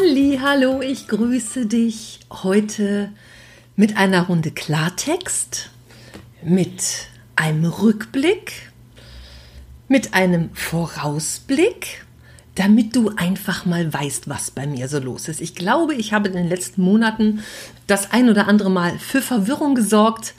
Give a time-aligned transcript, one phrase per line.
[0.00, 3.10] Halli, hallo, ich grüße dich heute
[3.76, 5.70] mit einer Runde Klartext,
[6.42, 8.70] mit einem Rückblick,
[9.88, 12.04] mit einem Vorausblick,
[12.54, 15.40] damit du einfach mal weißt, was bei mir so los ist.
[15.40, 17.40] Ich glaube, ich habe in den letzten Monaten
[17.86, 20.34] das ein oder andere Mal für Verwirrung gesorgt.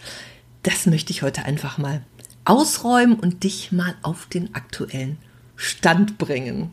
[0.64, 2.02] Das möchte ich heute einfach mal
[2.46, 5.18] ausräumen und dich mal auf den aktuellen
[5.56, 6.72] Stand bringen.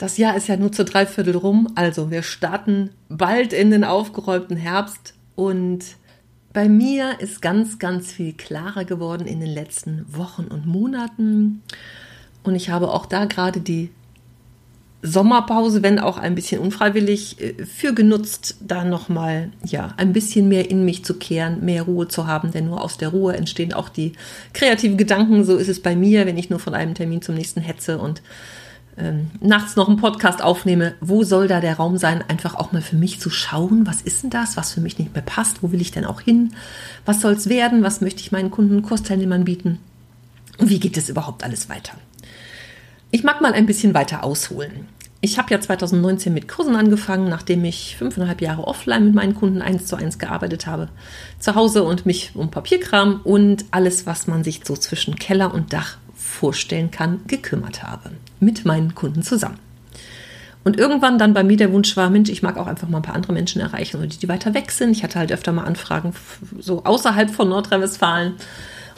[0.00, 4.56] Das Jahr ist ja nur zu Dreiviertel rum, also wir starten bald in den aufgeräumten
[4.56, 5.80] Herbst und
[6.54, 11.60] bei mir ist ganz, ganz viel klarer geworden in den letzten Wochen und Monaten.
[12.42, 13.90] Und ich habe auch da gerade die
[15.02, 20.70] Sommerpause, wenn auch ein bisschen unfreiwillig, äh, für genutzt, da nochmal ja, ein bisschen mehr
[20.70, 23.90] in mich zu kehren, mehr Ruhe zu haben, denn nur aus der Ruhe entstehen auch
[23.90, 24.14] die
[24.54, 25.44] kreativen Gedanken.
[25.44, 28.22] So ist es bei mir, wenn ich nur von einem Termin zum nächsten hetze und
[28.98, 32.82] ähm, nachts noch einen Podcast aufnehme, wo soll da der Raum sein, einfach auch mal
[32.82, 35.72] für mich zu schauen, was ist denn das, was für mich nicht mehr passt, wo
[35.72, 36.54] will ich denn auch hin,
[37.04, 39.78] was soll es werden, was möchte ich meinen Kunden, Kursteilnehmern bieten
[40.58, 41.94] und wie geht es überhaupt alles weiter.
[43.10, 44.86] Ich mag mal ein bisschen weiter ausholen.
[45.22, 49.60] Ich habe ja 2019 mit Kursen angefangen, nachdem ich fünfeinhalb Jahre offline mit meinen Kunden
[49.60, 50.88] eins zu eins gearbeitet habe.
[51.38, 55.74] Zu Hause und mich um Papierkram und alles, was man sich so zwischen Keller und
[55.74, 58.10] Dach vorstellen kann, gekümmert habe.
[58.38, 59.58] Mit meinen Kunden zusammen.
[60.62, 63.02] Und irgendwann dann bei mir der Wunsch war, Mensch, ich mag auch einfach mal ein
[63.02, 64.90] paar andere Menschen erreichen, oder die weiter weg sind.
[64.90, 66.12] Ich hatte halt öfter mal Anfragen
[66.58, 68.34] so außerhalb von Nordrhein-Westfalen.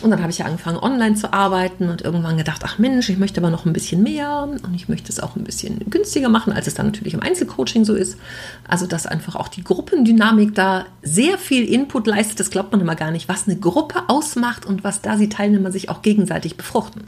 [0.03, 3.19] Und dann habe ich ja angefangen, online zu arbeiten und irgendwann gedacht, ach Mensch, ich
[3.19, 6.53] möchte aber noch ein bisschen mehr und ich möchte es auch ein bisschen günstiger machen,
[6.53, 8.19] als es dann natürlich im Einzelcoaching so ist.
[8.67, 12.41] Also, dass einfach auch die Gruppendynamik da sehr viel Input leistet.
[12.41, 15.71] Das glaubt man immer gar nicht, was eine Gruppe ausmacht und was da die Teilnehmer
[15.71, 17.05] sich auch gegenseitig befruchten.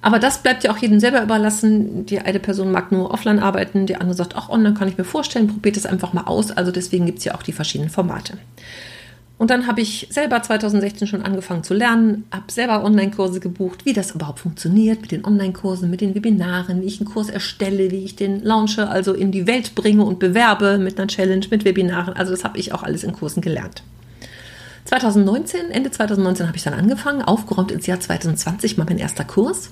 [0.00, 2.06] Aber das bleibt ja auch jedem selber überlassen.
[2.06, 5.04] Die eine Person mag nur offline arbeiten, die andere sagt, ach, online kann ich mir
[5.04, 6.52] vorstellen, probiert es einfach mal aus.
[6.52, 8.38] Also deswegen gibt es ja auch die verschiedenen Formate.
[9.38, 13.92] Und dann habe ich selber 2016 schon angefangen zu lernen, habe selber Online-Kurse gebucht, wie
[13.92, 18.04] das überhaupt funktioniert mit den Online-Kursen, mit den Webinaren, wie ich einen Kurs erstelle, wie
[18.04, 22.14] ich den launche, also in die Welt bringe und bewerbe mit einer Challenge, mit Webinaren.
[22.14, 23.84] Also das habe ich auch alles in Kursen gelernt.
[24.86, 29.70] 2019, Ende 2019 habe ich dann angefangen, aufgeräumt ins Jahr 2020, mal mein erster Kurs.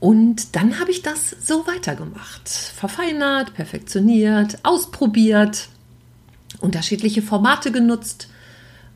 [0.00, 2.48] Und dann habe ich das so weitergemacht.
[2.48, 5.68] Verfeinert, perfektioniert, ausprobiert,
[6.60, 8.28] unterschiedliche Formate genutzt.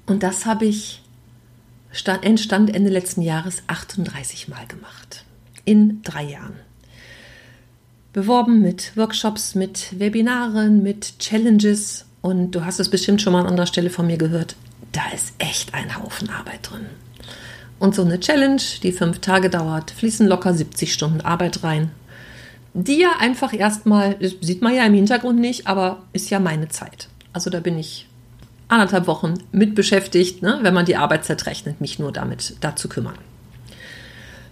[0.06, 1.02] Und das habe ich
[2.22, 5.24] entstand Ende letzten Jahres 38 Mal gemacht.
[5.64, 6.56] In drei Jahren.
[8.12, 12.06] Beworben mit Workshops, mit Webinaren, mit Challenges.
[12.22, 14.56] Und du hast es bestimmt schon mal an anderer Stelle von mir gehört.
[14.92, 16.86] Da ist echt ein Haufen Arbeit drin.
[17.78, 21.92] Und so eine Challenge, die fünf Tage dauert, fließen locker 70 Stunden Arbeit rein.
[22.74, 27.08] Die ja einfach erstmal, sieht man ja im Hintergrund nicht, aber ist ja meine Zeit.
[27.32, 28.06] Also da bin ich
[28.70, 32.88] anderthalb Wochen mit beschäftigt, ne, wenn man die Arbeitszeit rechnet, mich nur damit da zu
[32.88, 33.16] kümmern.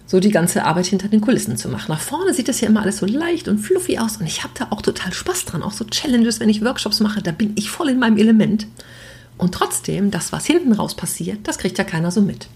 [0.05, 1.89] So die ganze Arbeit hinter den Kulissen zu machen.
[1.89, 4.53] Nach vorne sieht das ja immer alles so leicht und fluffy aus und ich habe
[4.57, 5.61] da auch total Spaß dran.
[5.61, 8.65] Auch so Challenges, wenn ich Workshops mache, da bin ich voll in meinem Element.
[9.37, 12.47] Und trotzdem, das, was hinten raus passiert, das kriegt ja keiner so mit.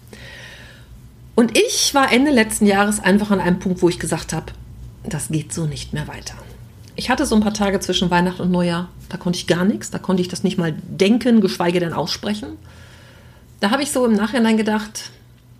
[1.35, 4.47] Und ich war Ende letzten Jahres einfach an einem Punkt, wo ich gesagt habe,
[5.03, 6.35] das geht so nicht mehr weiter
[6.95, 9.91] ich hatte so ein paar Tage zwischen Weihnachten und Neujahr, da konnte ich gar nichts,
[9.91, 12.57] da konnte ich das nicht mal denken, geschweige denn aussprechen.
[13.59, 15.09] Da habe ich so im Nachhinein gedacht,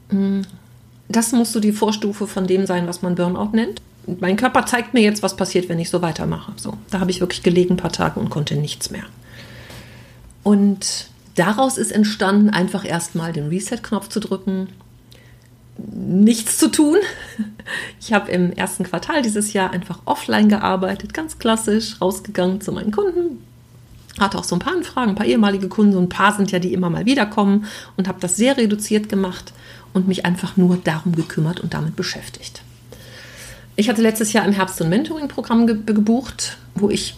[0.10, 0.44] hm,
[1.10, 3.82] das muss so die Vorstufe von dem sein, was man Burnout nennt.
[4.20, 6.52] Mein Körper zeigt mir jetzt, was passiert, wenn ich so weitermache.
[6.58, 9.06] So, da habe ich wirklich gelegen ein paar Tage und konnte nichts mehr.
[10.44, 14.68] Und daraus ist entstanden, einfach erstmal den Reset-Knopf zu drücken,
[15.78, 16.98] nichts zu tun.
[18.00, 22.92] Ich habe im ersten Quartal dieses Jahr einfach offline gearbeitet, ganz klassisch, rausgegangen zu meinen
[22.92, 23.42] Kunden.
[24.20, 26.60] Hatte auch so ein paar Anfragen, ein paar ehemalige Kunden, so ein paar sind ja,
[26.60, 27.66] die immer mal wiederkommen
[27.98, 29.54] und habe das sehr reduziert gemacht
[29.94, 32.62] und mich einfach nur darum gekümmert und damit beschäftigt.
[33.76, 37.16] Ich hatte letztes Jahr im Herbst ein Mentoring-Programm ge gebucht, wo ich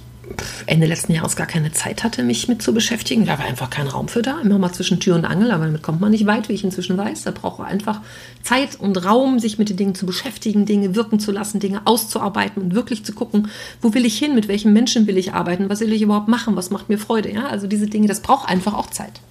[0.65, 3.25] Ende letzten Jahres gar keine Zeit hatte, mich mit zu beschäftigen.
[3.25, 4.39] Da war einfach kein Raum für da.
[4.41, 6.97] Immer mal zwischen Tür und Angel, aber damit kommt man nicht weit, wie ich inzwischen
[6.97, 7.23] weiß.
[7.23, 8.01] Da braucht man einfach
[8.43, 12.61] Zeit und Raum, sich mit den Dingen zu beschäftigen, Dinge wirken zu lassen, Dinge auszuarbeiten
[12.61, 13.49] und wirklich zu gucken,
[13.81, 16.55] wo will ich hin, mit welchen Menschen will ich arbeiten, was will ich überhaupt machen,
[16.55, 17.31] was macht mir Freude.
[17.31, 17.47] Ja?
[17.47, 19.21] Also diese Dinge, das braucht einfach auch Zeit.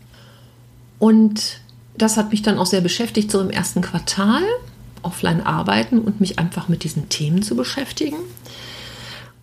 [0.99, 1.61] Und
[1.97, 4.43] das hat mich dann auch sehr beschäftigt, so im ersten Quartal
[5.03, 8.17] offline arbeiten und mich einfach mit diesen Themen zu beschäftigen.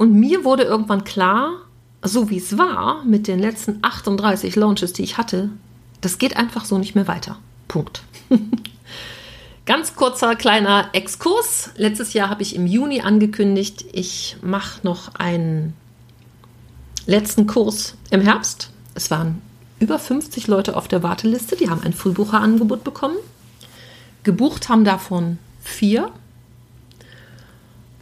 [0.02, 1.62] Und mir wurde irgendwann klar,
[2.02, 5.52] so wie es war mit den letzten 38 Launches, die ich hatte,
[6.02, 7.38] das geht einfach so nicht mehr weiter.
[7.68, 8.02] Punkt.
[9.68, 11.70] Ganz kurzer kleiner Exkurs.
[11.76, 15.76] Letztes Jahr habe ich im Juni angekündigt, ich mache noch einen
[17.06, 18.72] letzten Kurs im Herbst.
[18.96, 19.40] Es waren
[19.80, 23.18] über 50 Leute auf der Warteliste, die haben ein Frühbucherangebot bekommen.
[24.24, 26.10] Gebucht haben davon vier.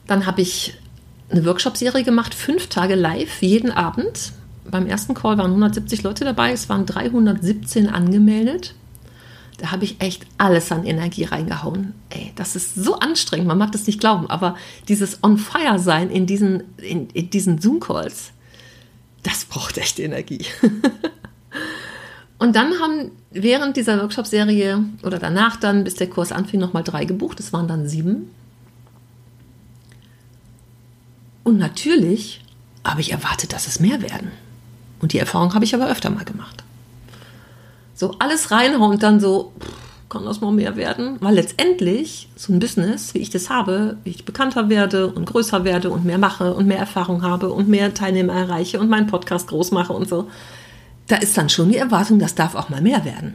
[0.07, 0.77] Dann habe ich
[1.29, 4.33] eine Workshop-Serie gemacht, fünf Tage live, jeden Abend.
[4.69, 8.75] Beim ersten Call waren 170 Leute dabei, es waren 317 angemeldet.
[9.57, 11.93] Da habe ich echt alles an Energie reingehauen.
[12.09, 14.55] Ey, das ist so anstrengend, man mag das nicht glauben, aber
[14.87, 18.31] dieses On-Fire-Sein in diesen, in, in diesen Zoom-Calls,
[19.23, 20.45] das braucht echt Energie.
[22.37, 27.03] Und dann haben während dieser Workshop-Serie oder danach dann, bis der Kurs anfing, nochmal drei
[27.03, 27.39] gebucht.
[27.41, 28.29] Es waren dann sieben.
[31.49, 32.41] Und natürlich
[32.85, 34.31] habe ich erwartet, dass es mehr werden.
[35.01, 36.63] Und die Erfahrung habe ich aber öfter mal gemacht.
[37.95, 39.51] So alles reinhauen und dann so,
[40.09, 41.17] kann das mal mehr werden?
[41.21, 45.63] Weil letztendlich so ein Business, wie ich das habe, wie ich bekannter werde und größer
[45.63, 49.47] werde und mehr mache und mehr Erfahrung habe und mehr Teilnehmer erreiche und meinen Podcast
[49.47, 50.29] groß mache und so,
[51.07, 53.33] da ist dann schon die Erwartung, das darf auch mal mehr werden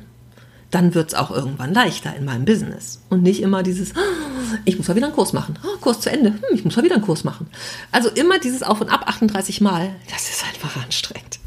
[0.75, 3.00] dann wird es auch irgendwann leichter in meinem Business.
[3.09, 5.56] Und nicht immer dieses, ah, ich muss mal wieder einen Kurs machen.
[5.65, 6.31] Oh, Kurs zu Ende.
[6.31, 7.47] Hm, ich muss mal wieder einen Kurs machen.
[7.93, 11.38] Also immer dieses Auf und Ab 38 Mal, das ist einfach anstrengend.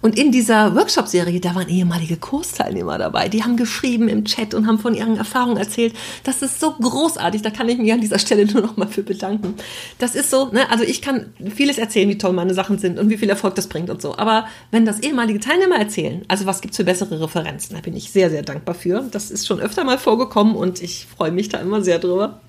[0.00, 3.28] Und in dieser Workshop-Serie, da waren ehemalige Kursteilnehmer dabei.
[3.28, 5.94] Die haben geschrieben im Chat und haben von ihren Erfahrungen erzählt.
[6.24, 7.42] Das ist so großartig.
[7.42, 9.54] Da kann ich mich an dieser Stelle nur noch mal für bedanken.
[9.98, 13.10] Das ist so, ne, also ich kann vieles erzählen, wie toll meine Sachen sind und
[13.10, 14.16] wie viel Erfolg das bringt und so.
[14.16, 17.76] Aber wenn das ehemalige Teilnehmer erzählen, also was gibt's für bessere Referenzen?
[17.76, 19.06] Da bin ich sehr, sehr dankbar für.
[19.10, 22.40] Das ist schon öfter mal vorgekommen und ich freue mich da immer sehr drüber.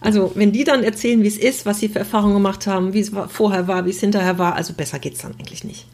[0.00, 3.00] Also, wenn die dann erzählen, wie es ist, was sie für Erfahrungen gemacht haben, wie
[3.00, 5.86] es vorher war, wie es hinterher war, also besser geht's dann eigentlich nicht.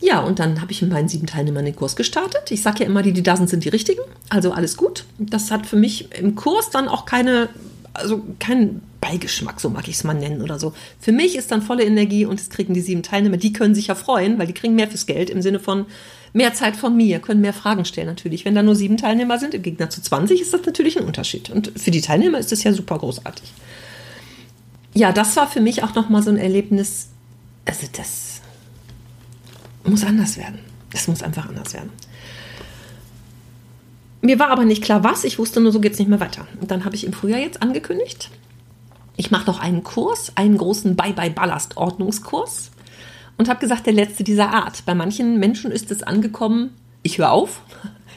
[0.00, 2.50] Ja, und dann habe ich mit meinen sieben Teilnehmern den Kurs gestartet.
[2.50, 4.02] Ich sage ja immer, die, die da sind, sind die richtigen.
[4.28, 5.04] Also alles gut.
[5.18, 7.48] Das hat für mich im Kurs dann auch keine,
[7.94, 10.72] also keinen Beigeschmack, so mag ich es mal nennen oder so.
[10.98, 13.86] Für mich ist dann volle Energie und es kriegen die sieben Teilnehmer, die können sich
[13.86, 15.86] ja freuen, weil die kriegen mehr fürs Geld im Sinne von
[16.34, 18.44] mehr Zeit von mir, können mehr Fragen stellen natürlich.
[18.44, 21.48] Wenn da nur sieben Teilnehmer sind, im Gegner zu 20, ist das natürlich ein Unterschied.
[21.48, 23.50] Und für die Teilnehmer ist das ja super großartig.
[24.92, 27.08] Ja, das war für mich auch nochmal so ein Erlebnis.
[27.64, 28.42] Also das
[29.84, 30.58] muss anders werden.
[30.92, 31.90] Es muss einfach anders werden.
[34.20, 35.24] Mir war aber nicht klar, was.
[35.24, 36.46] Ich wusste nur, so geht es nicht mehr weiter.
[36.60, 38.30] Und dann habe ich im Frühjahr jetzt angekündigt,
[39.16, 42.70] ich mache noch einen Kurs, einen großen Bye-Bye-Ballast-Ordnungskurs.
[43.36, 44.84] Und habe gesagt, der letzte dieser Art.
[44.86, 46.70] Bei manchen Menschen ist es angekommen,
[47.02, 47.60] ich höre auf.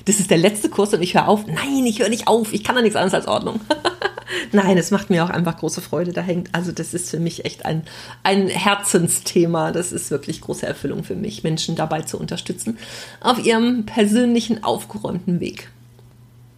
[0.05, 1.45] Das ist der letzte Kurs und ich höre auf.
[1.47, 2.53] Nein, ich höre nicht auf.
[2.53, 3.59] Ich kann da nichts anderes als Ordnung.
[4.51, 6.13] Nein, es macht mir auch einfach große Freude.
[6.13, 7.83] Da hängt, also das ist für mich echt ein,
[8.23, 9.71] ein Herzensthema.
[9.71, 12.77] Das ist wirklich große Erfüllung für mich, Menschen dabei zu unterstützen
[13.19, 15.69] auf ihrem persönlichen, aufgeräumten Weg.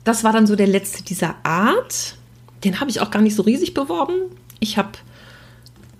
[0.03, 2.15] Das war dann so der letzte dieser Art.
[2.63, 4.13] Den habe ich auch gar nicht so riesig beworben.
[4.59, 4.91] Ich habe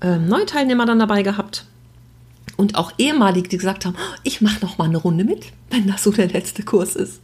[0.01, 1.65] ähm, neue Teilnehmer dann dabei gehabt
[2.59, 5.87] und auch ehemalig, die gesagt haben, oh, ich mache noch mal eine Runde mit, wenn
[5.87, 7.21] das so der letzte Kurs ist.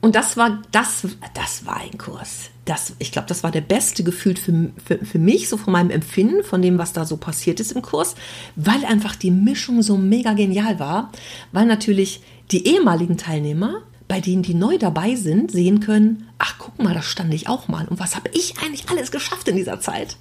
[0.00, 2.50] Und das war, das, das war ein Kurs.
[2.64, 5.90] Das, ich glaube, das war der beste Gefühl für, für, für mich, so von meinem
[5.90, 8.16] Empfinden, von dem, was da so passiert ist im Kurs,
[8.56, 11.12] weil einfach die Mischung so mega genial war,
[11.52, 16.82] weil natürlich die ehemaligen Teilnehmer, bei denen die neu dabei sind, sehen können, ach guck
[16.82, 17.86] mal, da stand ich auch mal.
[17.86, 20.16] Und was habe ich eigentlich alles geschafft in dieser Zeit?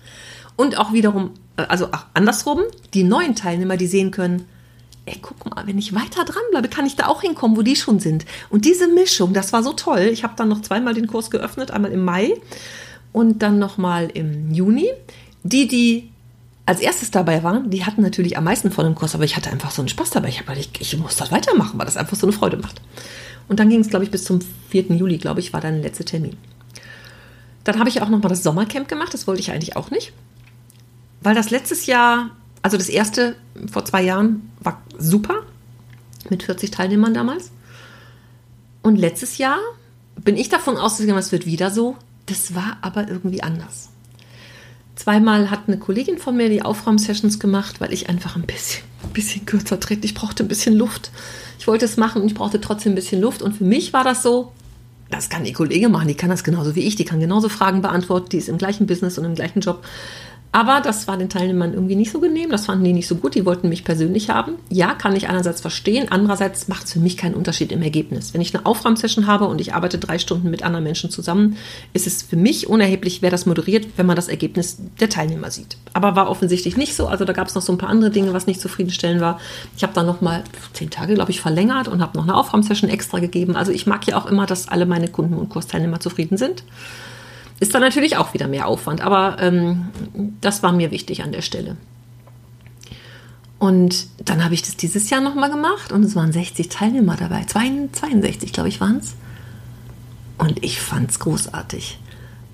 [0.55, 2.61] Und auch wiederum, äh, also auch andersrum,
[2.93, 4.45] die neuen Teilnehmer, die sehen können,
[5.05, 7.75] ey, guck mal, wenn ich weiter dran bleibe, kann ich da auch hinkommen, wo die
[7.75, 8.25] schon sind.
[8.49, 10.09] Und diese Mischung, das war so toll.
[10.11, 12.33] Ich habe dann noch zweimal den Kurs geöffnet, einmal im Mai
[13.13, 14.89] und dann nochmal im Juni.
[15.43, 16.09] Die, die
[16.65, 19.51] als erstes dabei waren, die hatten natürlich am meisten von dem Kurs, aber ich hatte
[19.51, 20.29] einfach so einen Spaß dabei.
[20.29, 22.81] Ich habe ich, ich muss das weitermachen, weil das einfach so eine Freude macht.
[23.47, 24.85] Und dann ging es, glaube ich, bis zum 4.
[24.95, 26.35] Juli, glaube ich, war dann der letzte Termin.
[27.63, 30.13] Dann habe ich auch nochmal das Sommercamp gemacht, das wollte ich eigentlich auch nicht.
[31.25, 32.31] Weil das letztes Jahr
[32.65, 33.35] also das erste
[33.71, 35.43] vor zwei Jahren war super
[36.31, 37.51] mit 40 Teilnehmern damals.
[38.81, 39.59] Und letztes Jahr
[40.15, 41.95] bin ich davon ausgegangen, es wird wieder so.
[42.25, 43.89] Das war aber irgendwie anders.
[44.95, 49.13] Zweimal hat eine Kollegin von mir die Aufräumsessions gemacht, weil ich einfach ein bisschen, ein
[49.13, 50.05] bisschen kürzer trete.
[50.05, 51.11] Ich brauchte ein bisschen Luft.
[51.59, 53.43] Ich wollte es machen und ich brauchte trotzdem ein bisschen Luft.
[53.43, 54.53] Und für mich war das so,
[55.11, 57.83] das kann die Kollegin machen, die kann das genauso wie ich, die kann genauso Fragen
[57.83, 59.85] beantworten, die ist im gleichen Business und im gleichen Job.
[60.55, 63.35] Aber das war den Teilnehmern irgendwie nicht so genehm, das fanden die nicht so gut,
[63.35, 64.53] die wollten mich persönlich haben.
[64.69, 68.33] Ja, kann ich einerseits verstehen, andererseits macht es für mich keinen Unterschied im Ergebnis.
[68.33, 71.57] Wenn ich eine Aufräumsession habe und ich arbeite drei Stunden mit anderen Menschen zusammen,
[71.91, 75.75] ist es für mich unerheblich, wer das moderiert, wenn man das Ergebnis der Teilnehmer sieht.
[75.91, 78.31] Aber war offensichtlich nicht so, also da gab es noch so ein paar andere Dinge,
[78.31, 79.41] was nicht zufriedenstellend war.
[79.75, 83.19] Ich habe dann nochmal zehn Tage, glaube ich, verlängert und habe noch eine Aufräumsession extra
[83.19, 83.57] gegeben.
[83.57, 86.63] Also ich mag ja auch immer, dass alle meine Kunden und Kursteilnehmer zufrieden sind.
[87.59, 89.89] Ist dann natürlich auch wieder mehr Aufwand, aber ähm,
[90.41, 91.77] das war mir wichtig an der Stelle.
[93.59, 97.45] Und dann habe ich das dieses Jahr nochmal gemacht und es waren 60 Teilnehmer dabei.
[97.45, 99.15] 62, glaube ich, waren es.
[100.37, 101.97] Und ich fand es großartig.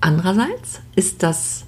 [0.00, 1.64] Andererseits ist das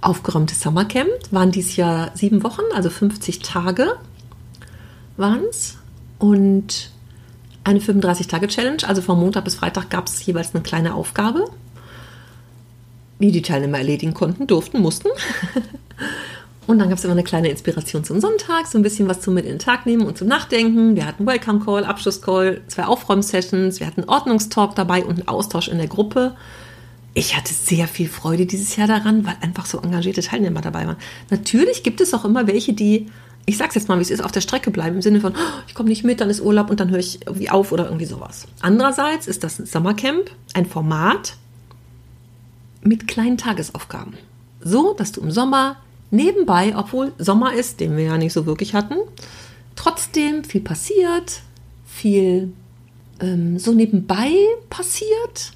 [0.00, 3.96] aufgeräumte Summercamp, waren dieses Jahr sieben Wochen, also 50 Tage
[5.16, 5.76] waren es.
[6.18, 6.92] Und
[7.64, 11.50] eine 35-Tage-Challenge, also von Montag bis Freitag gab es jeweils eine kleine Aufgabe
[13.20, 15.08] die die Teilnehmer erledigen konnten, durften, mussten.
[16.66, 19.34] Und dann gab es immer eine kleine Inspiration zum Sonntag, so ein bisschen was zum
[19.34, 20.94] mit in den Tag nehmen und zum Nachdenken.
[20.94, 25.78] Wir hatten Welcome Call, Abschlusscall, zwei Aufräumsessions, wir hatten Ordnungstalk dabei und einen Austausch in
[25.78, 26.36] der Gruppe.
[27.12, 30.96] Ich hatte sehr viel Freude dieses Jahr daran, weil einfach so engagierte Teilnehmer dabei waren.
[31.30, 33.06] Natürlich gibt es auch immer welche, die,
[33.46, 35.62] ich sag's jetzt mal, wie es ist, auf der Strecke bleiben, im Sinne von, oh,
[35.66, 38.06] ich komme nicht mit, dann ist Urlaub und dann höre ich irgendwie auf oder irgendwie
[38.06, 38.46] sowas.
[38.60, 41.34] Andererseits ist das Sommercamp ein Format,
[42.82, 44.14] mit kleinen Tagesaufgaben.
[44.60, 45.76] So, dass du im Sommer
[46.10, 48.96] nebenbei, obwohl Sommer ist, den wir ja nicht so wirklich hatten,
[49.76, 51.42] trotzdem viel passiert,
[51.86, 52.52] viel
[53.20, 54.32] ähm, so nebenbei
[54.68, 55.52] passiert.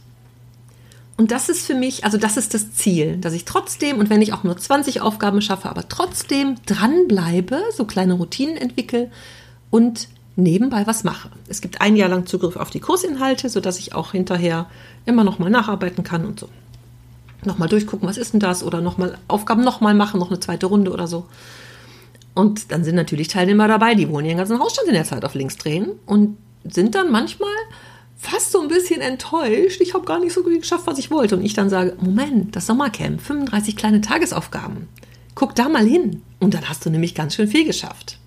[1.16, 4.22] Und das ist für mich, also das ist das Ziel, dass ich trotzdem, und wenn
[4.22, 9.10] ich auch nur 20 Aufgaben schaffe, aber trotzdem dranbleibe, so kleine Routinen entwickle
[9.70, 11.30] und nebenbei was mache.
[11.46, 14.66] Es gibt ein Jahr lang Zugriff auf die Kursinhalte, sodass ich auch hinterher
[15.06, 16.48] immer noch mal nacharbeiten kann und so
[17.46, 18.62] nochmal durchgucken, was ist denn das?
[18.62, 21.26] Oder nochmal Aufgaben nochmal machen, noch eine zweite Runde oder so.
[22.34, 25.34] Und dann sind natürlich Teilnehmer dabei, die wollen ihren ganzen Hausstand in der Zeit auf
[25.34, 27.52] links drehen und sind dann manchmal
[28.16, 29.80] fast so ein bisschen enttäuscht.
[29.80, 31.36] Ich habe gar nicht so gut geschafft, was ich wollte.
[31.36, 34.88] Und ich dann sage, Moment, das Sommercamp, 35 kleine Tagesaufgaben.
[35.34, 36.22] Guck da mal hin.
[36.40, 38.18] Und dann hast du nämlich ganz schön viel geschafft.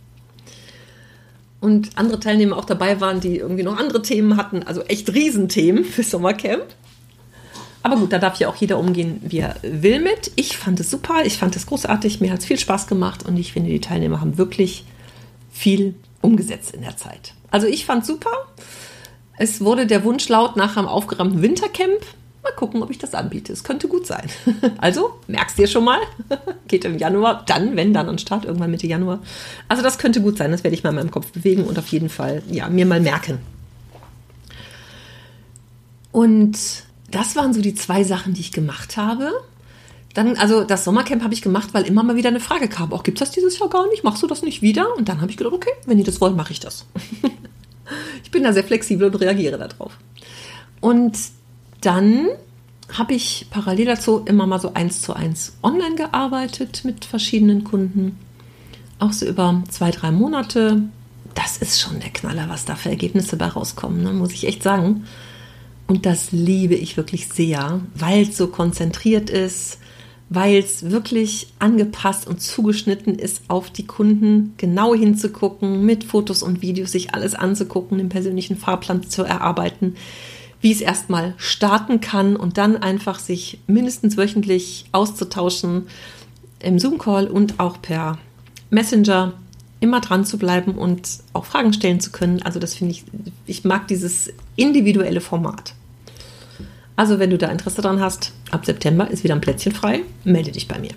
[1.60, 5.84] Und andere Teilnehmer auch dabei waren, die irgendwie noch andere Themen hatten, also echt Riesenthemen
[5.84, 6.66] für Sommercamp.
[7.88, 10.34] Aber gut, da darf ja auch jeder umgehen, wie er will mit.
[10.36, 13.38] Ich fand es super, ich fand es großartig, mir hat es viel Spaß gemacht und
[13.38, 14.84] ich finde, die Teilnehmer haben wirklich
[15.54, 17.34] viel umgesetzt in der Zeit.
[17.50, 18.30] Also ich fand es super.
[19.38, 22.02] Es wurde der Wunsch laut nach einem aufgeräumten Wintercamp.
[22.44, 23.54] Mal gucken, ob ich das anbiete.
[23.54, 24.28] Es könnte gut sein.
[24.80, 26.00] Also, merkst dir schon mal?
[26.68, 29.22] Geht im Januar, dann, wenn, dann an Start, irgendwann Mitte Januar.
[29.70, 30.52] Also, das könnte gut sein.
[30.52, 33.00] Das werde ich mal in meinem Kopf bewegen und auf jeden Fall, ja, mir mal
[33.00, 33.40] merken.
[36.12, 36.58] Und
[37.18, 39.32] das waren so die zwei Sachen, die ich gemacht habe.
[40.14, 42.94] Dann, also das Sommercamp habe ich gemacht, weil immer mal wieder eine Frage kam.
[42.94, 44.04] Auch gibt es das dieses Jahr gar nicht?
[44.04, 44.96] Machst du das nicht wieder?
[44.96, 46.86] Und dann habe ich gedacht, okay, wenn die das wollen, mache ich das.
[48.24, 49.98] ich bin da sehr flexibel und reagiere darauf.
[50.80, 51.18] Und
[51.82, 52.28] dann
[52.94, 58.20] habe ich parallel dazu immer mal so eins zu eins online gearbeitet mit verschiedenen Kunden.
[59.00, 60.84] Auch so über zwei, drei Monate.
[61.34, 64.14] Das ist schon der Knaller, was da für Ergebnisse bei rauskommen, ne?
[64.14, 65.06] muss ich echt sagen.
[65.88, 69.80] Und das liebe ich wirklich sehr, weil es so konzentriert ist,
[70.30, 76.62] weil es wirklich angepasst und zugeschnitten ist auf die Kunden, genau hinzugucken, mit Fotos und
[76.62, 79.96] Videos sich alles anzugucken, den persönlichen Fahrplan zu erarbeiten,
[80.60, 85.88] wie es erstmal starten kann und dann einfach sich mindestens wöchentlich auszutauschen
[86.60, 88.18] im Zoom-Call und auch per
[88.70, 89.34] Messenger
[89.80, 92.42] immer dran zu bleiben und auch Fragen stellen zu können.
[92.42, 93.04] Also das finde ich,
[93.46, 95.74] ich mag dieses individuelle Format.
[96.96, 100.52] Also wenn du da Interesse dran hast, ab September ist wieder ein Plätzchen frei, melde
[100.52, 100.92] dich bei mir.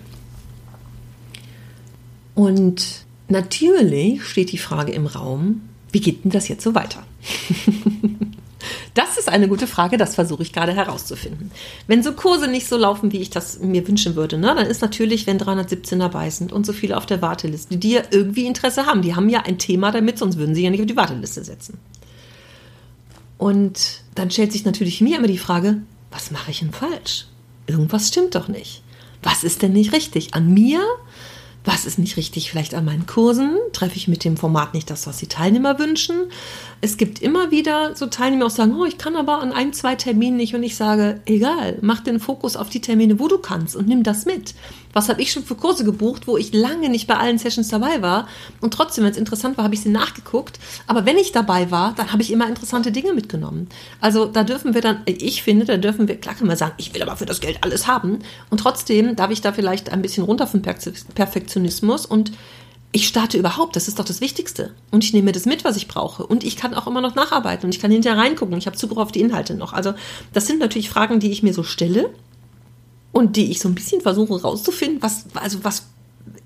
[2.33, 5.61] Und natürlich steht die Frage im Raum,
[5.91, 7.03] wie geht denn das jetzt so weiter?
[8.93, 11.51] das ist eine gute Frage, das versuche ich gerade herauszufinden.
[11.87, 14.81] Wenn so Kurse nicht so laufen, wie ich das mir wünschen würde, ne, dann ist
[14.81, 18.85] natürlich, wenn 317 dabei sind und so viele auf der Warteliste, die ja irgendwie Interesse
[18.85, 21.43] haben, die haben ja ein Thema damit, sonst würden sie ja nicht auf die Warteliste
[21.43, 21.77] setzen.
[23.37, 25.81] Und dann stellt sich natürlich mir immer die Frage,
[26.11, 27.25] was mache ich denn falsch?
[27.67, 28.83] Irgendwas stimmt doch nicht.
[29.23, 30.33] Was ist denn nicht richtig?
[30.33, 30.81] An mir?
[31.63, 33.55] Was ist nicht richtig vielleicht an meinen Kursen?
[33.71, 36.31] Treffe ich mit dem Format nicht das, was die Teilnehmer wünschen?
[36.83, 39.95] Es gibt immer wieder so Teilnehmer, auch sagen, oh, ich kann aber an ein, zwei
[39.95, 40.55] Terminen nicht.
[40.55, 44.01] Und ich sage, egal, mach den Fokus auf die Termine, wo du kannst und nimm
[44.01, 44.55] das mit.
[44.91, 48.01] Was habe ich schon für Kurse gebucht, wo ich lange nicht bei allen Sessions dabei
[48.01, 48.27] war.
[48.61, 50.59] Und trotzdem, wenn es interessant war, habe ich sie nachgeguckt.
[50.87, 53.69] Aber wenn ich dabei war, dann habe ich immer interessante Dinge mitgenommen.
[54.01, 56.93] Also da dürfen wir dann, ich finde, da dürfen wir, klar kann man sagen, ich
[56.95, 58.19] will aber für das Geld alles haben.
[58.49, 62.31] Und trotzdem darf ich da vielleicht ein bisschen runter vom Perfektionismus und
[62.93, 64.73] ich starte überhaupt, das ist doch das Wichtigste.
[64.91, 66.25] Und ich nehme das mit, was ich brauche.
[66.25, 68.57] Und ich kann auch immer noch nacharbeiten und ich kann hinterher reingucken.
[68.57, 69.71] Ich habe Zugriff auf die Inhalte noch.
[69.73, 69.93] Also
[70.33, 72.09] das sind natürlich Fragen, die ich mir so stelle
[73.13, 75.87] und die ich so ein bisschen versuche rauszufinden, was, also was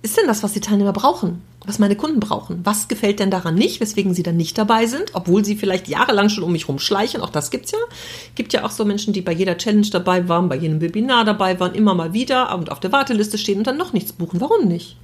[0.04, 1.42] ist denn das, was die Teilnehmer brauchen?
[1.66, 2.60] Was meine Kunden brauchen?
[2.64, 6.30] Was gefällt denn daran nicht, weswegen sie dann nicht dabei sind, obwohl sie vielleicht jahrelang
[6.30, 7.22] schon um mich rumschleichen?
[7.22, 7.80] Auch das gibt's ja.
[8.36, 11.60] Gibt ja auch so Menschen, die bei jeder Challenge dabei waren, bei jedem Webinar dabei
[11.60, 14.40] waren, immer mal wieder und auf der Warteliste stehen und dann noch nichts buchen.
[14.42, 14.96] Warum nicht?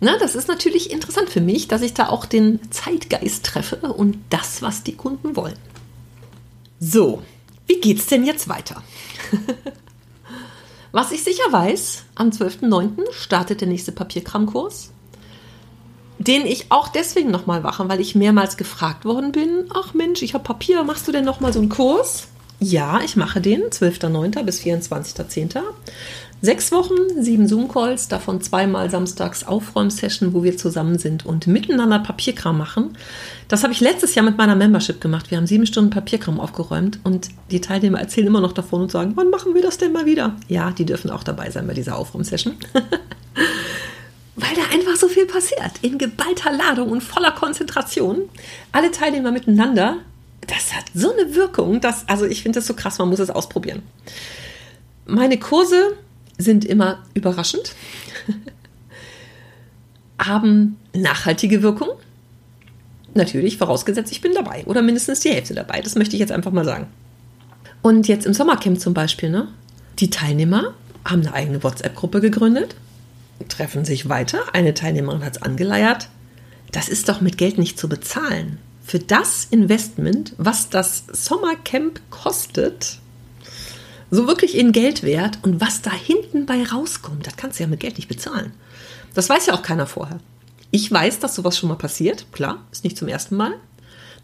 [0.00, 4.18] Na, das ist natürlich interessant für mich, dass ich da auch den Zeitgeist treffe und
[4.28, 5.58] das, was die Kunden wollen.
[6.78, 7.22] So,
[7.66, 8.82] wie geht's denn jetzt weiter?
[10.92, 13.12] was ich sicher weiß, am 12.09.
[13.12, 14.90] startet der nächste Papierkramkurs,
[16.18, 20.34] den ich auch deswegen nochmal mache, weil ich mehrmals gefragt worden bin, ach Mensch, ich
[20.34, 22.28] habe Papier, machst du denn nochmal so einen Kurs?
[22.58, 24.42] Ja, ich mache den, 12.09.
[24.44, 25.60] bis 24.10.
[26.42, 32.58] Sechs Wochen, sieben Zoom-Calls, davon zweimal samstags Aufräumsession, wo wir zusammen sind und miteinander Papierkram
[32.58, 32.96] machen.
[33.48, 35.30] Das habe ich letztes Jahr mit meiner Membership gemacht.
[35.30, 39.12] Wir haben sieben Stunden Papierkram aufgeräumt und die Teilnehmer erzählen immer noch davon und sagen,
[39.14, 40.36] wann machen wir das denn mal wieder?
[40.46, 42.56] Ja, die dürfen auch dabei sein bei dieser Aufräumsession.
[44.36, 45.72] Weil da einfach so viel passiert.
[45.80, 48.28] In geballter Ladung und voller Konzentration.
[48.72, 49.96] Alle Teilnehmer miteinander.
[50.46, 53.30] Das hat so eine Wirkung, dass, also ich finde das so krass, man muss es
[53.30, 53.82] ausprobieren.
[55.06, 55.96] Meine Kurse
[56.38, 57.74] sind immer überraschend,
[60.18, 61.88] haben nachhaltige Wirkung.
[63.14, 65.80] Natürlich, vorausgesetzt, ich bin dabei oder mindestens die Hälfte dabei.
[65.80, 66.86] Das möchte ich jetzt einfach mal sagen.
[67.82, 69.48] Und jetzt im Sommercamp zum Beispiel, ne?
[69.98, 70.74] Die Teilnehmer
[71.04, 72.74] haben eine eigene WhatsApp-Gruppe gegründet,
[73.48, 74.40] treffen sich weiter.
[74.52, 76.08] Eine Teilnehmerin hat es angeleiert.
[76.72, 78.58] Das ist doch mit Geld nicht zu bezahlen.
[78.84, 82.98] Für das Investment, was das Sommercamp kostet,
[84.10, 87.68] so wirklich in Geld wert und was da hinten bei rauskommt, das kannst du ja
[87.68, 88.52] mit Geld nicht bezahlen.
[89.14, 90.18] Das weiß ja auch keiner vorher.
[90.70, 93.54] Ich weiß, dass sowas schon mal passiert, klar, ist nicht zum ersten Mal.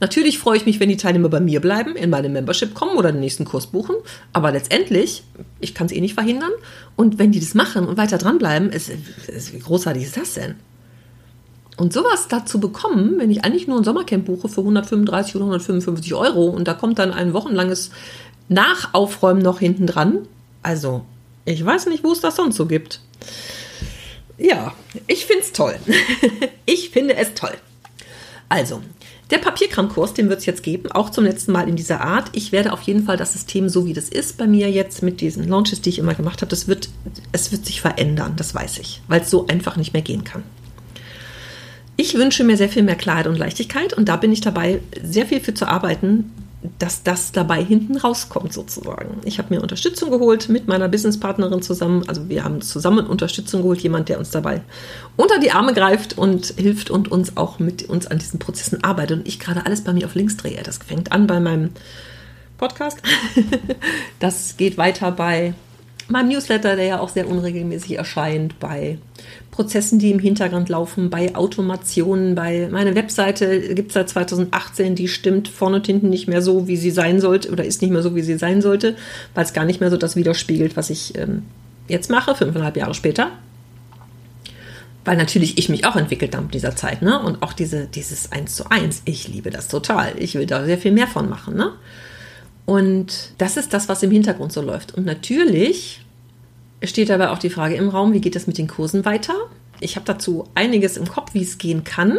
[0.00, 3.12] Natürlich freue ich mich, wenn die Teilnehmer bei mir bleiben, in meine Membership kommen oder
[3.12, 3.94] den nächsten Kurs buchen.
[4.32, 5.22] Aber letztendlich,
[5.60, 6.50] ich kann es eh nicht verhindern.
[6.96, 8.90] Und wenn die das machen und weiter dranbleiben, ist,
[9.28, 10.56] ist, wie großartig ist das denn?
[11.76, 16.12] Und sowas dazu bekommen, wenn ich eigentlich nur ein Sommercamp buche für 135 oder 155
[16.14, 17.92] Euro und da kommt dann ein wochenlanges
[18.48, 20.26] Nachaufräumen noch hinten dran.
[20.62, 21.04] Also,
[21.44, 23.00] ich weiß nicht, wo es das sonst so gibt.
[24.38, 24.74] Ja,
[25.06, 25.76] ich finde es toll.
[26.66, 27.54] ich finde es toll.
[28.48, 28.82] Also,
[29.30, 32.28] der Papierkramkurs, den wird es jetzt geben, auch zum letzten Mal in dieser Art.
[32.32, 35.22] Ich werde auf jeden Fall das System, so wie das ist bei mir jetzt mit
[35.22, 36.90] diesen Launches, die ich immer gemacht habe, das wird,
[37.32, 40.42] es wird sich verändern, das weiß ich, weil es so einfach nicht mehr gehen kann.
[41.96, 45.24] Ich wünsche mir sehr viel mehr Klarheit und Leichtigkeit und da bin ich dabei, sehr
[45.24, 46.30] viel für zu arbeiten,
[46.78, 49.20] dass das dabei hinten rauskommt sozusagen.
[49.24, 52.04] Ich habe mir Unterstützung geholt mit meiner Businesspartnerin zusammen.
[52.08, 54.62] Also wir haben zusammen Unterstützung geholt, jemand, der uns dabei
[55.16, 59.18] unter die Arme greift und hilft und uns auch mit uns an diesen Prozessen arbeitet.
[59.18, 60.62] Und ich gerade alles bei mir auf links drehe.
[60.62, 61.70] Das fängt an bei meinem
[62.58, 62.98] Podcast.
[64.20, 65.54] Das geht weiter bei
[66.12, 68.98] meinem Newsletter, der ja auch sehr unregelmäßig erscheint, bei
[69.50, 75.08] Prozessen, die im Hintergrund laufen, bei Automationen, bei meiner Webseite gibt es seit 2018, die
[75.08, 78.02] stimmt vorne und hinten nicht mehr so, wie sie sein sollte oder ist nicht mehr
[78.02, 78.96] so, wie sie sein sollte,
[79.34, 81.42] weil es gar nicht mehr so das widerspiegelt, was ich ähm,
[81.88, 83.30] jetzt mache, fünfeinhalb Jahre später.
[85.04, 87.20] Weil natürlich ich mich auch entwickelt habe in dieser Zeit, ne?
[87.20, 90.12] Und auch diese, dieses Eins zu eins, ich liebe das total.
[90.16, 91.72] Ich will da sehr viel mehr von machen, ne?
[92.64, 94.94] Und das ist das, was im Hintergrund so läuft.
[94.94, 96.01] Und natürlich
[96.84, 99.34] steht dabei auch die Frage im Raum, wie geht es mit den Kursen weiter?
[99.80, 102.18] Ich habe dazu einiges im Kopf, wie es gehen kann.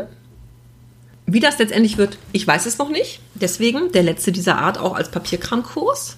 [1.26, 3.22] Wie das letztendlich wird, ich weiß es noch nicht.
[3.36, 6.18] Deswegen der letzte dieser Art auch als Papierkramkurs,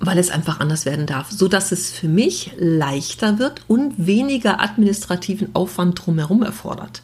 [0.00, 4.60] weil es einfach anders werden darf, so dass es für mich leichter wird und weniger
[4.60, 7.02] administrativen Aufwand drumherum erfordert.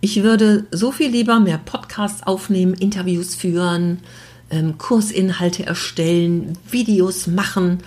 [0.00, 4.00] Ich würde so viel lieber mehr Podcasts aufnehmen, Interviews führen,
[4.50, 7.78] ähm, Kursinhalte erstellen, Videos machen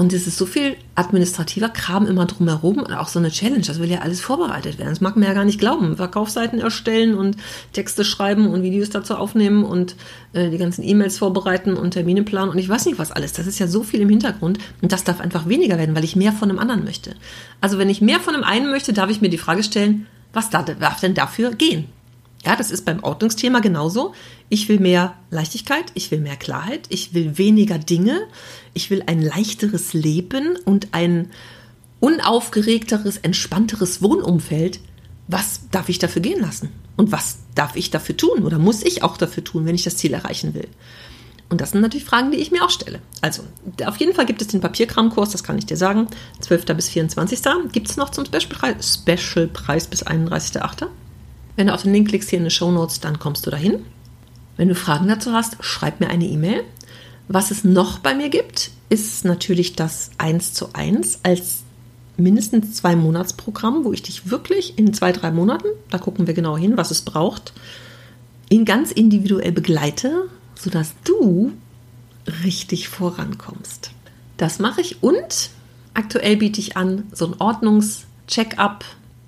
[0.00, 3.60] und es ist so viel administrativer Kram immer drumherum und auch so eine Challenge.
[3.60, 4.88] Das will ja alles vorbereitet werden.
[4.88, 5.98] Das mag man ja gar nicht glauben.
[5.98, 7.36] Verkaufsseiten erstellen und
[7.74, 9.96] Texte schreiben und Videos dazu aufnehmen und
[10.32, 13.34] äh, die ganzen E-Mails vorbereiten und Termine planen und ich weiß nicht was alles.
[13.34, 16.16] Das ist ja so viel im Hintergrund und das darf einfach weniger werden, weil ich
[16.16, 17.14] mehr von einem anderen möchte.
[17.60, 20.48] Also wenn ich mehr von einem einen möchte, darf ich mir die Frage stellen, was
[20.48, 21.84] darf denn dafür gehen?
[22.44, 24.14] Ja, das ist beim Ordnungsthema genauso.
[24.48, 28.22] Ich will mehr Leichtigkeit, ich will mehr Klarheit, ich will weniger Dinge,
[28.72, 31.30] ich will ein leichteres Leben und ein
[32.00, 34.80] unaufgeregteres, entspannteres Wohnumfeld.
[35.28, 36.70] Was darf ich dafür gehen lassen?
[36.96, 39.96] Und was darf ich dafür tun oder muss ich auch dafür tun, wenn ich das
[39.96, 40.68] Ziel erreichen will?
[41.50, 43.00] Und das sind natürlich Fragen, die ich mir auch stelle.
[43.22, 43.42] Also,
[43.84, 46.06] auf jeden Fall gibt es den Papierkramkurs, das kann ich dir sagen.
[46.40, 46.66] 12.
[46.76, 47.40] bis 24.
[47.72, 50.86] Gibt es noch zum Specialpreis, Specialpreis bis 31.8.
[51.60, 53.84] Wenn du auf den Link klickst hier in den Show Notes, dann kommst du dahin.
[54.56, 56.64] Wenn du Fragen dazu hast, schreib mir eine E-Mail.
[57.28, 61.64] Was es noch bei mir gibt, ist natürlich das 1 zu 1 als
[62.16, 66.56] mindestens zwei Monatsprogramm, wo ich dich wirklich in zwei, drei Monaten, da gucken wir genau
[66.56, 67.52] hin, was es braucht,
[68.48, 71.52] ihn ganz individuell begleite, sodass du
[72.42, 73.90] richtig vorankommst.
[74.38, 75.50] Das mache ich und
[75.92, 78.82] aktuell biete ich an so ein Ordnungs-Check-up,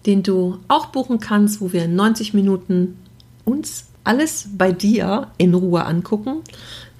[0.06, 2.98] den du auch buchen kannst, wo wir in 90 Minuten
[3.44, 6.42] uns alles bei dir in Ruhe angucken.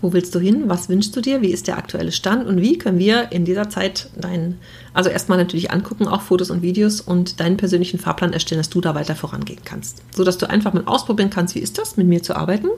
[0.01, 0.65] Wo willst du hin?
[0.67, 1.43] Was wünschst du dir?
[1.43, 2.47] Wie ist der aktuelle Stand?
[2.47, 4.59] Und wie können wir in dieser Zeit deinen,
[4.95, 8.81] also erstmal natürlich angucken, auch Fotos und Videos und deinen persönlichen Fahrplan erstellen, dass du
[8.81, 10.03] da weiter vorangehen kannst.
[10.15, 12.69] So dass du einfach mal ausprobieren kannst, wie ist das, mit mir zu arbeiten?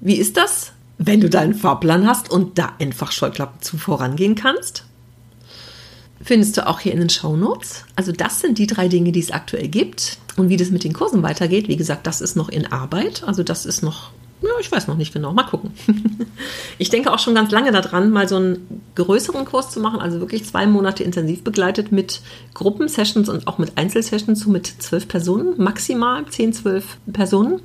[0.00, 4.84] Wie ist das, wenn du deinen Fahrplan hast und da einfach Scheuklappen zu vorangehen kannst?
[6.22, 7.84] Findest du auch hier in den Show Notes.
[7.96, 10.18] Also das sind die drei Dinge, die es aktuell gibt.
[10.36, 13.22] Und wie das mit den Kursen weitergeht, wie gesagt, das ist noch in Arbeit.
[13.24, 14.10] Also das ist noch,
[14.42, 15.32] ja, ich weiß noch nicht genau.
[15.32, 15.72] Mal gucken.
[16.78, 20.00] ich denke auch schon ganz lange daran, mal so einen größeren Kurs zu machen.
[20.00, 22.20] Also wirklich zwei Monate intensiv begleitet mit
[22.52, 27.62] Gruppensessions und auch mit Einzelsessions, so mit zwölf Personen, maximal zehn, zwölf Personen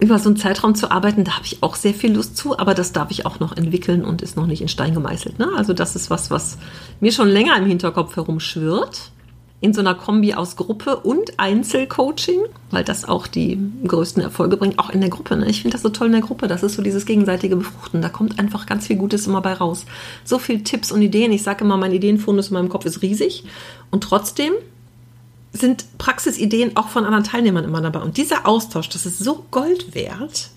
[0.00, 2.74] über so einen Zeitraum zu arbeiten, da habe ich auch sehr viel Lust zu, aber
[2.74, 5.38] das darf ich auch noch entwickeln und ist noch nicht in Stein gemeißelt.
[5.38, 5.48] Ne?
[5.56, 6.58] Also das ist was, was
[7.00, 9.10] mir schon länger im Hinterkopf herumschwirrt.
[9.60, 14.78] In so einer Kombi aus Gruppe und Einzelcoaching, weil das auch die größten Erfolge bringt,
[14.78, 15.36] auch in der Gruppe.
[15.36, 15.48] Ne?
[15.48, 16.48] Ich finde das so toll in der Gruppe.
[16.48, 18.02] Das ist so dieses gegenseitige Befruchten.
[18.02, 19.86] Da kommt einfach ganz viel Gutes immer bei raus.
[20.22, 21.32] So viel Tipps und Ideen.
[21.32, 23.44] Ich sage immer, mein Ideenfundus in meinem Kopf ist riesig.
[23.90, 24.52] Und trotzdem
[25.54, 28.00] sind Praxisideen auch von anderen Teilnehmern immer dabei.
[28.00, 30.50] Und dieser Austausch, das ist so Gold wert.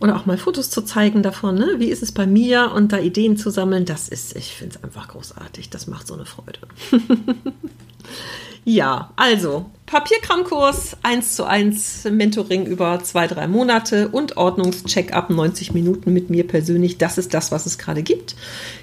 [0.00, 1.74] Oder auch mal Fotos zu zeigen davon, ne?
[1.78, 4.82] wie ist es bei mir und da Ideen zu sammeln, das ist, ich finde es
[4.82, 5.70] einfach großartig.
[5.70, 6.58] Das macht so eine Freude.
[8.64, 16.12] ja, also Papierkramkurs 1 zu 1 Mentoring über zwei, drei Monate und Ordnungscheck-up 90 Minuten
[16.12, 16.98] mit mir persönlich.
[16.98, 18.34] Das ist das, was es gerade gibt.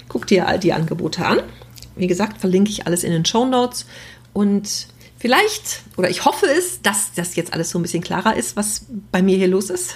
[0.08, 1.40] Guck dir all die Angebote an.
[1.96, 3.84] Wie gesagt, verlinke ich alles in den Show Notes.
[4.32, 4.86] Und
[5.20, 8.86] Vielleicht, oder ich hoffe es, dass das jetzt alles so ein bisschen klarer ist, was
[9.12, 9.94] bei mir hier los ist.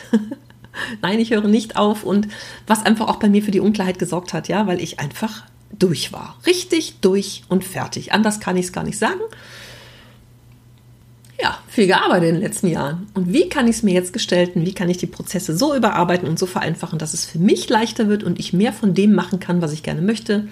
[1.02, 2.28] Nein, ich höre nicht auf und
[2.66, 5.44] was einfach auch bei mir für die Unklarheit gesorgt hat, ja, weil ich einfach
[5.78, 6.38] durch war.
[6.46, 8.12] Richtig durch und fertig.
[8.12, 9.20] Anders kann ich es gar nicht sagen.
[11.40, 13.06] Ja, viel gearbeitet in den letzten Jahren.
[13.14, 14.66] Und wie kann ich es mir jetzt gestalten?
[14.66, 18.08] Wie kann ich die Prozesse so überarbeiten und so vereinfachen, dass es für mich leichter
[18.08, 20.48] wird und ich mehr von dem machen kann, was ich gerne möchte?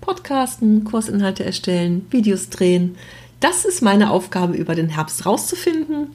[0.00, 2.96] Podcasten, Kursinhalte erstellen, Videos drehen,
[3.42, 6.08] das ist meine Aufgabe über den Herbst rauszufinden.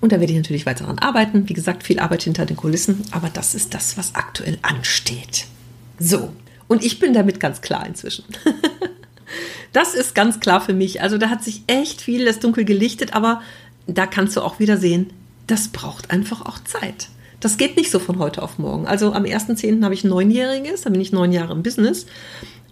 [0.00, 1.48] Und da werde ich natürlich weiter daran arbeiten.
[1.48, 5.46] Wie gesagt, viel Arbeit hinter den Kulissen, aber das ist das, was aktuell ansteht.
[5.98, 6.30] So,
[6.68, 8.24] und ich bin damit ganz klar inzwischen.
[9.72, 11.00] das ist ganz klar für mich.
[11.00, 13.40] Also da hat sich echt viel das Dunkel gelichtet, aber
[13.86, 15.10] da kannst du auch wieder sehen,
[15.46, 17.08] das braucht einfach auch Zeit.
[17.40, 18.86] Das geht nicht so von heute auf morgen.
[18.86, 19.84] Also am 1.10.
[19.84, 22.06] habe ich ein Neunjähriges, da bin ich neun Jahre im Business.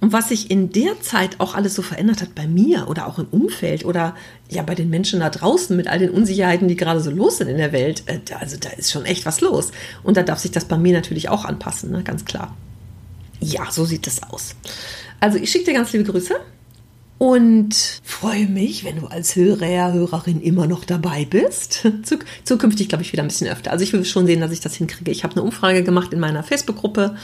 [0.01, 3.19] Und was sich in der Zeit auch alles so verändert hat bei mir oder auch
[3.19, 4.15] im Umfeld oder
[4.51, 7.49] ja bei den Menschen da draußen mit all den Unsicherheiten, die gerade so los sind
[7.49, 9.71] in der Welt, äh, also da ist schon echt was los.
[10.03, 12.03] Und da darf sich das bei mir natürlich auch anpassen, ne?
[12.03, 12.55] ganz klar.
[13.41, 14.55] Ja, so sieht es aus.
[15.21, 16.35] Also ich schicke dir ganz liebe Grüße
[17.19, 21.89] und freue mich, wenn du als Hörer, Hörerin immer noch dabei bist.
[22.45, 23.71] Zukünftig glaube ich wieder ein bisschen öfter.
[23.71, 25.11] Also ich will schon sehen, dass ich das hinkriege.
[25.11, 27.17] Ich habe eine Umfrage gemacht in meiner Facebook-Gruppe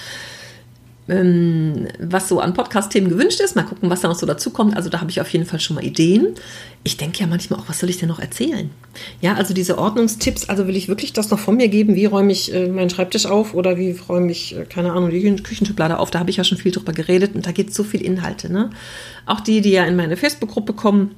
[1.11, 3.57] ähm, was so an Podcast-Themen gewünscht ist.
[3.57, 4.77] Mal gucken, was da noch so dazu kommt.
[4.77, 6.29] Also da habe ich auf jeden Fall schon mal Ideen.
[6.85, 8.71] Ich denke ja manchmal auch, was soll ich denn noch erzählen?
[9.21, 11.97] Ja, also diese Ordnungstipps, also will ich wirklich das noch von mir geben?
[11.97, 15.37] Wie räume ich äh, meinen Schreibtisch auf oder wie räume ich, äh, keine Ahnung, die
[15.43, 16.11] Küchenschublade auf?
[16.11, 18.53] Da habe ich ja schon viel drüber geredet und da gibt es so viel Inhalte.
[18.53, 18.71] Ne?
[19.27, 21.17] Auch die, die ja in meine Facebook-Gruppe kommen,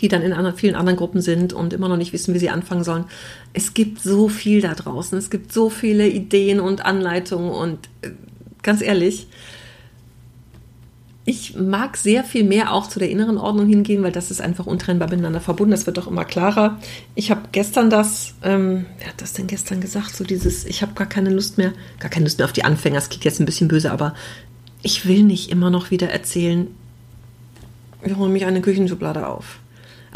[0.00, 2.50] die dann in anderen, vielen anderen Gruppen sind und immer noch nicht wissen, wie sie
[2.50, 3.04] anfangen sollen.
[3.52, 5.18] Es gibt so viel da draußen.
[5.18, 8.10] Es gibt so viele Ideen und Anleitungen und äh,
[8.62, 9.28] ganz ehrlich.
[11.24, 14.64] Ich mag sehr viel mehr auch zu der inneren Ordnung hingehen, weil das ist einfach
[14.64, 15.72] untrennbar miteinander verbunden.
[15.72, 16.78] Das wird doch immer klarer.
[17.14, 20.16] Ich habe gestern das, ähm, wer hat das denn gestern gesagt?
[20.16, 22.94] So dieses, ich habe gar keine Lust mehr, gar keine Lust mehr auf die Anfänger.
[22.96, 24.14] Das klingt jetzt ein bisschen böse, aber
[24.80, 26.68] ich will nicht immer noch wieder erzählen,
[28.02, 29.58] wir räumen mich eine Küchenschublade auf.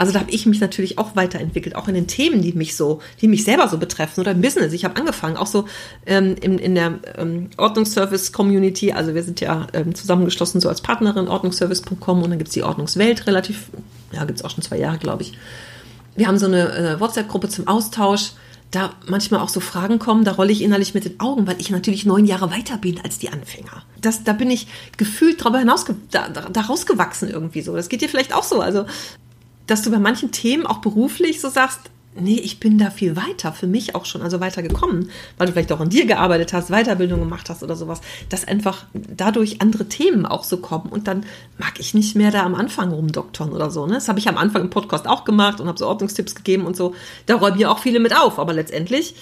[0.03, 3.01] Also da habe ich mich natürlich auch weiterentwickelt, auch in den Themen, die mich so,
[3.21, 4.73] die mich selber so betreffen oder im Business.
[4.73, 5.67] Ich habe angefangen, auch so
[6.07, 11.29] ähm, in, in der ähm, Ordnungsservice-Community, also wir sind ja ähm, zusammengeschlossen so als Partnerin,
[11.29, 13.71] ordnungsservice.com und dann gibt es die Ordnungswelt relativ,
[14.11, 15.35] ja, gibt es auch schon zwei Jahre, glaube ich.
[16.17, 18.33] Wir haben so eine äh, WhatsApp-Gruppe zum Austausch
[18.73, 21.71] da manchmal auch so Fragen kommen, da rolle ich innerlich mit den Augen, weil ich
[21.71, 23.85] natürlich neun Jahre weiter bin als die Anfänger.
[24.01, 27.77] Das, da bin ich gefühlt darüber hinaus, da, da, da rausgewachsen irgendwie so.
[27.77, 28.61] Das geht dir vielleicht auch so.
[28.61, 28.87] Also,
[29.73, 31.81] dass du bei manchen Themen auch beruflich so sagst,
[32.15, 35.09] nee, ich bin da viel weiter, für mich auch schon, also weiter gekommen,
[35.39, 38.85] weil du vielleicht auch an dir gearbeitet hast, Weiterbildung gemacht hast oder sowas, dass einfach
[38.93, 41.25] dadurch andere Themen auch so kommen und dann
[41.57, 43.87] mag ich nicht mehr da am Anfang rumdoktern oder so.
[43.87, 43.95] Ne?
[43.95, 46.77] Das habe ich am Anfang im Podcast auch gemacht und habe so Ordnungstipps gegeben und
[46.77, 46.95] so.
[47.25, 49.15] Da räumen ja auch viele mit auf, aber letztendlich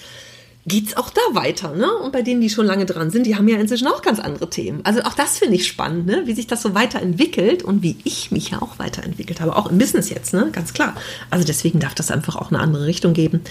[0.67, 1.91] geht's auch da weiter, ne?
[1.91, 4.49] Und bei denen, die schon lange dran sind, die haben ja inzwischen auch ganz andere
[4.49, 4.81] Themen.
[4.83, 6.23] Also auch das finde ich spannend, ne?
[6.25, 9.77] Wie sich das so weiterentwickelt und wie ich mich ja auch weiterentwickelt habe, auch im
[9.77, 10.49] Business jetzt, ne?
[10.51, 10.95] Ganz klar.
[11.29, 13.41] Also deswegen darf das einfach auch eine andere Richtung geben,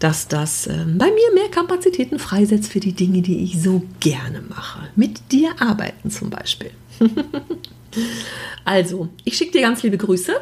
[0.00, 4.42] dass das äh, bei mir mehr Kapazitäten freisetzt für die Dinge, die ich so gerne
[4.42, 4.88] mache.
[4.96, 6.70] Mit dir arbeiten zum Beispiel.
[8.64, 10.34] also, ich schicke dir ganz liebe Grüße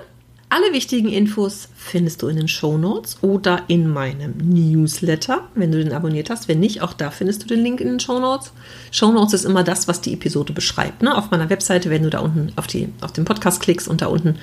[0.50, 5.82] alle wichtigen Infos findest du in den Show Notes oder in meinem Newsletter, wenn du
[5.82, 6.48] den abonniert hast.
[6.48, 8.52] Wenn nicht, auch da findest du den Link in den Show Notes.
[8.90, 11.02] Show Notes ist immer das, was die Episode beschreibt.
[11.02, 11.14] Ne?
[11.14, 14.06] Auf meiner Webseite, wenn du da unten auf, die, auf den Podcast klickst und da
[14.06, 14.36] unten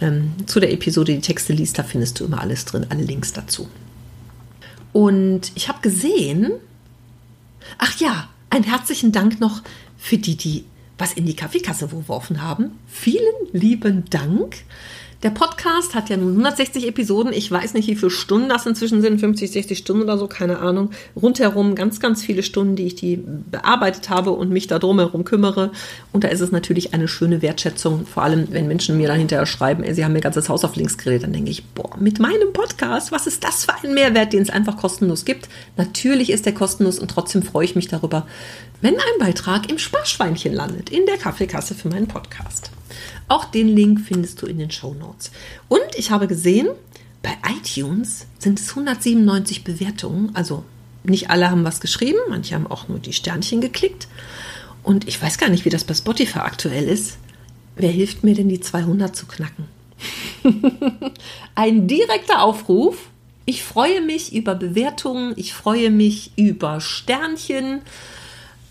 [0.00, 3.34] ähm, zu der Episode die Texte liest, da findest du immer alles drin, alle Links
[3.34, 3.68] dazu.
[4.92, 6.52] Und ich habe gesehen,
[7.76, 9.62] ach ja, einen herzlichen Dank noch
[9.98, 10.64] für die, die
[10.98, 12.78] was in die Kaffeekasse geworfen haben.
[12.86, 14.62] Vielen lieben Dank.
[15.22, 17.32] Der Podcast hat ja nun 160 Episoden.
[17.32, 19.20] Ich weiß nicht, wie viele Stunden das inzwischen sind.
[19.20, 20.90] 50, 60 Stunden oder so, keine Ahnung.
[21.14, 25.70] Rundherum ganz, ganz viele Stunden, die ich die bearbeitet habe und mich da drumherum kümmere.
[26.10, 28.04] Und da ist es natürlich eine schöne Wertschätzung.
[28.04, 30.74] Vor allem, wenn Menschen mir dann hinterher schreiben, ey, sie haben mir ganzes Haus auf
[30.74, 34.32] links geredet, dann denke ich, boah, mit meinem Podcast, was ist das für ein Mehrwert,
[34.32, 35.48] den es einfach kostenlos gibt?
[35.76, 38.26] Natürlich ist der kostenlos und trotzdem freue ich mich darüber,
[38.80, 42.72] wenn ein Beitrag im Sparschweinchen landet, in der Kaffeekasse für meinen Podcast.
[43.32, 45.30] Auch den Link findest du in den Show Notes.
[45.68, 46.68] Und ich habe gesehen,
[47.22, 50.32] bei iTunes sind es 197 Bewertungen.
[50.34, 50.64] Also
[51.02, 54.06] nicht alle haben was geschrieben, manche haben auch nur die Sternchen geklickt.
[54.82, 57.16] Und ich weiß gar nicht, wie das bei Spotify aktuell ist.
[57.74, 59.64] Wer hilft mir denn, die 200 zu knacken?
[61.54, 63.08] Ein direkter Aufruf.
[63.46, 67.80] Ich freue mich über Bewertungen, ich freue mich über Sternchen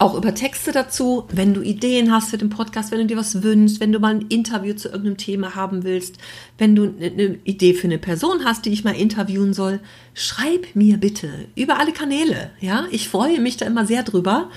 [0.01, 1.27] auch über Texte dazu.
[1.31, 4.15] Wenn du Ideen hast für den Podcast, wenn du dir was wünschst, wenn du mal
[4.15, 6.17] ein Interview zu irgendeinem Thema haben willst,
[6.57, 9.79] wenn du eine Idee für eine Person hast, die ich mal interviewen soll,
[10.15, 12.49] schreib mir bitte über alle Kanäle.
[12.59, 14.49] Ja, ich freue mich da immer sehr drüber,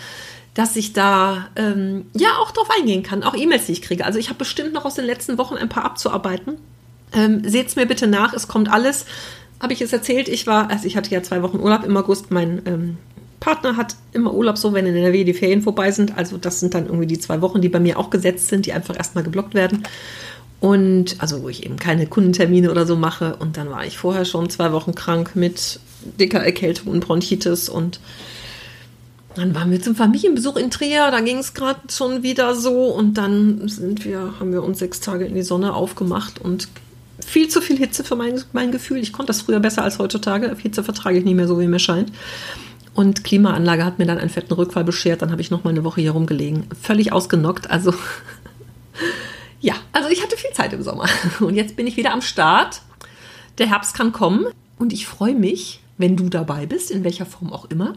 [0.54, 4.06] dass ich da ähm, ja auch drauf eingehen kann, auch E-Mails, die ich kriege.
[4.06, 6.56] Also ich habe bestimmt noch aus den letzten Wochen ein paar abzuarbeiten.
[7.12, 9.04] Ähm, Seht's mir bitte nach, es kommt alles.
[9.60, 10.28] Habe ich es erzählt?
[10.28, 12.30] Ich war, also ich hatte ja zwei Wochen Urlaub im August.
[12.30, 12.96] Mein ähm,
[13.44, 16.16] Partner hat immer Urlaub so, wenn in NRW die Ferien vorbei sind.
[16.16, 18.72] Also das sind dann irgendwie die zwei Wochen, die bei mir auch gesetzt sind, die
[18.72, 19.82] einfach erstmal geblockt werden.
[20.60, 23.36] Und also wo ich eben keine Kundentermine oder so mache.
[23.36, 25.78] Und dann war ich vorher schon zwei Wochen krank mit
[26.18, 27.68] dicker Erkältung und Bronchitis.
[27.68, 28.00] Und
[29.34, 31.10] dann waren wir zum Familienbesuch in Trier.
[31.10, 32.86] Da ging es gerade schon wieder so.
[32.86, 36.68] Und dann sind wir, haben wir uns sechs Tage in die Sonne aufgemacht und
[37.20, 39.00] viel zu viel Hitze für mein, mein Gefühl.
[39.00, 40.56] Ich konnte das früher besser als heutzutage.
[40.56, 42.10] Hitze vertrage ich nicht mehr so, wie mir scheint.
[42.94, 45.20] Und Klimaanlage hat mir dann einen fetten Rückfall beschert.
[45.20, 46.66] Dann habe ich noch mal eine Woche hier rumgelegen.
[46.80, 47.68] Völlig ausgenockt.
[47.70, 47.92] Also
[49.60, 51.06] ja, also ich hatte viel Zeit im Sommer.
[51.40, 52.82] Und jetzt bin ich wieder am Start.
[53.58, 54.46] Der Herbst kann kommen.
[54.78, 57.94] Und ich freue mich, wenn du dabei bist, in welcher Form auch immer.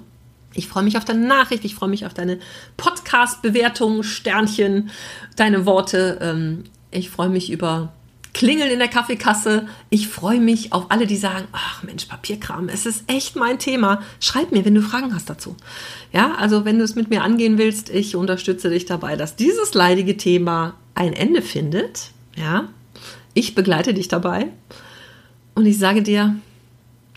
[0.54, 2.40] Ich freue mich auf deine Nachricht, ich freue mich auf deine
[2.78, 4.90] Podcast-Bewertungen, Sternchen,
[5.36, 6.18] deine Worte.
[6.22, 7.94] Ähm, ich freue mich über
[8.38, 9.68] Klingeln in der Kaffeekasse.
[9.90, 14.04] Ich freue mich auf alle, die sagen, ach Mensch, Papierkram, es ist echt mein Thema.
[14.20, 15.56] Schreib mir, wenn du Fragen hast dazu.
[16.14, 19.74] Ja, also wenn du es mit mir angehen willst, ich unterstütze dich dabei, dass dieses
[19.74, 22.12] leidige Thema ein Ende findet.
[22.36, 22.70] Ja,
[23.34, 24.50] ich begleite dich dabei
[25.56, 26.36] und ich sage dir,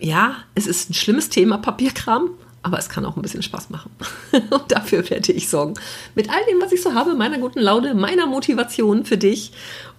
[0.00, 2.30] ja, es ist ein schlimmes Thema, Papierkram,
[2.62, 3.90] aber es kann auch ein bisschen Spaß machen.
[4.50, 5.74] Und dafür werde ich sorgen.
[6.14, 9.52] Mit all dem, was ich so habe, meiner guten Laune, meiner Motivation für dich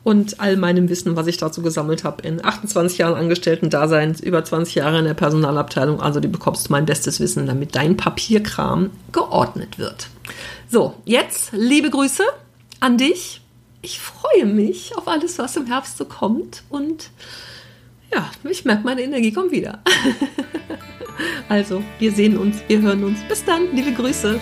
[0.03, 4.75] und all meinem Wissen, was ich dazu gesammelt habe in 28 Jahren Angestellten-Daseins, über 20
[4.75, 6.01] Jahre in der Personalabteilung.
[6.01, 10.07] Also du bekommst mein bestes Wissen, damit dein Papierkram geordnet wird.
[10.69, 12.23] So, jetzt liebe Grüße
[12.79, 13.41] an dich.
[13.83, 17.09] Ich freue mich auf alles, was im Herbst so kommt und
[18.13, 19.79] ja, ich merke, meine Energie kommt wieder.
[21.49, 23.19] also, wir sehen uns, wir hören uns.
[23.29, 24.39] Bis dann, liebe Grüße.